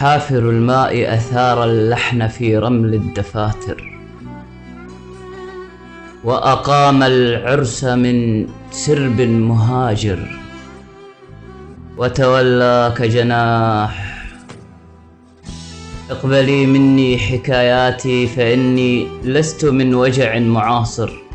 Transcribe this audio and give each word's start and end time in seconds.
حافر 0.00 0.38
الماء 0.38 1.14
أثار 1.14 1.64
اللحن 1.64 2.28
في 2.28 2.58
رمل 2.58 2.94
الدفاتر. 2.94 4.00
وأقام 6.24 7.02
العرس 7.02 7.84
من 7.84 8.46
سرب 8.70 9.20
مهاجر. 9.20 10.40
وتولى 11.98 12.94
كجناح 12.96 14.24
اقبلي 16.10 16.66
مني 16.66 17.18
حكاياتي 17.18 18.26
فإني 18.26 19.08
لست 19.24 19.64
من 19.64 19.94
وجع 19.94 20.38
معاصر. 20.38 21.29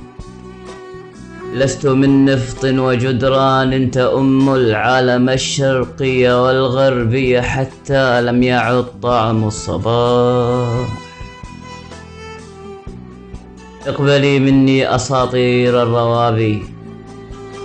لست 1.55 1.85
من 1.85 2.25
نفط 2.25 2.65
وجدران 2.65 3.91
تأم 3.91 4.53
العالم 4.53 5.29
الشرقي 5.29 6.27
والغربي 6.27 7.41
حتى 7.41 8.21
لم 8.21 8.43
يعد 8.43 8.85
طعم 9.01 9.43
الصباح. 9.43 10.87
اقبلي 13.87 14.39
مني 14.39 14.95
أساطير 14.95 15.83
الروابي 15.83 16.63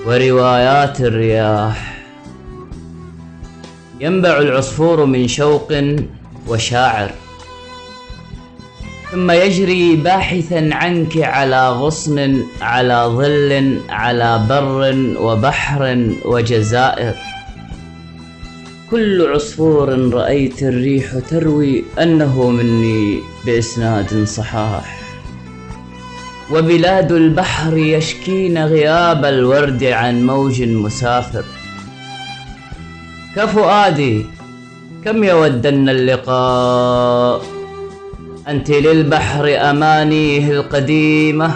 وروايات 0.07 1.01
الرياح. 1.01 2.05
ينبع 4.01 4.39
العصفور 4.39 5.05
من 5.05 5.29
شوق 5.29 5.73
وشاعر. 6.49 7.11
ثم 9.13 9.31
يجري 9.31 9.97
باحثا 9.97 10.71
عنك 10.73 11.23
على 11.23 11.71
غصن 11.71 12.43
على 12.63 13.05
ظل 13.07 13.81
على 13.89 14.41
بر 14.49 14.95
وبحر 15.21 16.11
وجزائر. 16.25 17.15
كل 18.91 19.33
عصفور 19.35 20.15
رأيت 20.15 20.63
الريح 20.63 21.19
تروي 21.31 21.85
أنه 22.03 22.51
مني 22.51 23.21
بإسناد 23.47 24.25
صحاح. 24.25 25.01
وبلاد 26.53 27.13
البحر 27.13 27.77
يشكين 27.77 28.65
غياب 28.65 29.25
الورد 29.25 29.85
عن 29.85 30.27
موج 30.27 30.63
مسافر. 30.63 31.45
كفؤادي 33.37 34.27
كم 35.05 35.25
يودن 35.25 35.89
اللقاء؟ 35.89 37.60
أنت 38.49 38.71
للبحر 38.71 39.71
أمانيه 39.71 40.51
القديمة 40.51 41.55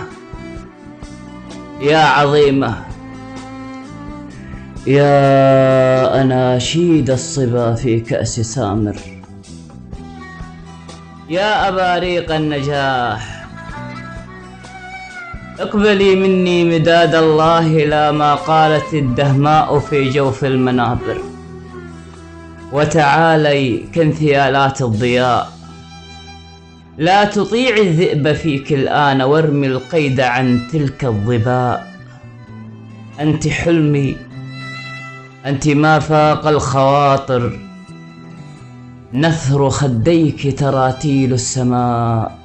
يا 1.80 1.98
عظيمة. 1.98 2.74
يا 4.86 6.22
أناشيد 6.22 7.10
الصبا 7.10 7.74
في 7.74 8.00
كأس 8.00 8.40
سامر. 8.40 8.96
يا 11.30 11.68
أباريق 11.68 12.34
النجاح 12.34 13.46
اقبلي 15.60 16.14
مني 16.16 16.64
مداد 16.64 17.14
الله 17.14 17.68
لا 17.68 18.12
ما 18.12 18.34
قالت 18.34 18.94
الدهماء 18.94 19.78
في 19.78 20.10
جوف 20.10 20.44
المنابر. 20.44 21.18
وتعالي 22.72 23.78
كانثيالات 23.94 24.82
الضياء. 24.82 25.53
لا 26.98 27.24
تطيع 27.24 27.76
الذئب 27.76 28.32
فيك 28.32 28.72
الآن 28.72 29.22
وارمي 29.22 29.66
القيد 29.66 30.20
عن 30.20 30.60
تلك 30.72 31.04
الظباء 31.04 31.94
أنت 33.20 33.48
حلمي 33.48 34.16
أنت 35.46 35.68
ما 35.68 35.98
فاق 35.98 36.46
الخواطر. 36.46 37.58
نثر 39.14 39.70
خديك 39.70 40.58
تراتيل 40.58 41.32
السماء. 41.32 42.38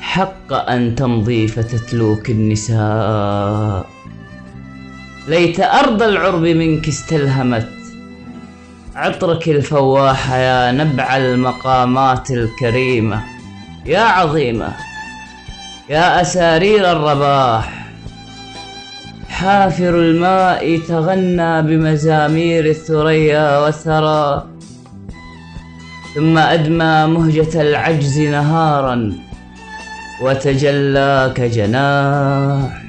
حق 0.00 0.52
أن 0.52 0.94
تمضي 0.94 1.48
فتتلوك 1.48 2.30
النساء. 2.30 3.86
ليت 5.28 5.60
أرض 5.60 6.02
العرب 6.02 6.42
منك 6.42 6.88
استلهمت. 6.88 7.77
عطرك 8.98 9.48
الفواح 9.48 10.30
يا 10.32 10.72
نبع 10.72 11.16
المقامات 11.16 12.30
الكريمة. 12.30 13.22
يا 13.86 14.00
عظيمة 14.00 14.68
يا 15.88 16.20
أسارير 16.20 16.92
الرباح. 16.92 17.86
حافر 19.28 19.88
الماء 19.88 20.78
تغنى 20.78 21.62
بمزامير 21.62 22.64
الثريا 22.66 23.58
والثرى 23.58 24.46
ثم 26.14 26.38
أدمى 26.38 27.06
مهجة 27.06 27.60
العجز 27.60 28.20
نهارا 28.20 29.12
وتجلى 30.22 31.32
كجناح 31.36 32.82